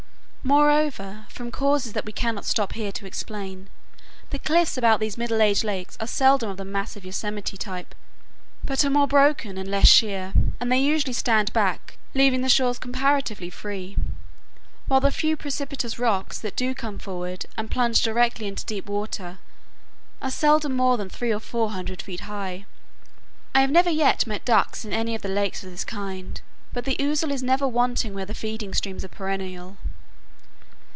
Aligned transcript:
Moreover, 0.43 1.27
from 1.29 1.51
causes 1.51 1.93
that 1.93 2.03
we 2.03 2.11
cannot 2.11 2.45
stop 2.45 2.73
here 2.73 2.91
to 2.93 3.05
explain, 3.05 3.69
the 4.31 4.39
cliffs 4.39 4.75
about 4.75 4.99
these 4.99 5.15
middle 5.15 5.39
aged 5.39 5.63
lakes 5.63 5.95
are 5.99 6.07
seldom 6.07 6.49
of 6.49 6.57
the 6.57 6.65
massive 6.65 7.05
Yosemite 7.05 7.57
type, 7.57 7.93
but 8.65 8.83
are 8.83 8.89
more 8.89 9.07
broken, 9.07 9.55
and 9.55 9.69
less 9.69 9.87
sheer, 9.87 10.33
and 10.59 10.71
they 10.71 10.79
usually 10.79 11.13
stand 11.13 11.53
back, 11.53 11.99
leaving 12.15 12.41
the 12.41 12.49
shores 12.49 12.79
comparatively 12.79 13.51
free; 13.51 13.95
while 14.87 14.99
the 14.99 15.11
few 15.11 15.37
precipitous 15.37 15.99
rocks 15.99 16.39
that 16.39 16.55
do 16.55 16.73
come 16.73 16.97
forward 16.97 17.45
and 17.55 17.69
plunge 17.69 18.01
directly 18.01 18.47
into 18.47 18.65
deep 18.65 18.87
water 18.87 19.37
are 20.23 20.31
seldom 20.31 20.75
more 20.75 20.97
than 20.97 21.07
three 21.07 21.31
or 21.31 21.39
four 21.39 21.69
hundred 21.69 22.01
feet 22.01 22.21
high. 22.21 22.65
I 23.53 23.61
have 23.61 23.69
never 23.71 23.91
yet 23.91 24.25
met 24.25 24.43
ducks 24.43 24.83
in 24.85 24.91
any 24.91 25.13
of 25.13 25.21
the 25.21 25.29
lakes 25.29 25.63
of 25.63 25.69
this 25.69 25.85
kind, 25.85 26.41
but 26.73 26.85
the 26.85 26.97
ouzel 26.99 27.31
is 27.31 27.43
never 27.43 27.67
wanting 27.67 28.15
where 28.15 28.25
the 28.25 28.33
feeding 28.33 28.73
streams 28.73 29.05
are 29.05 29.07
perennial. 29.07 29.77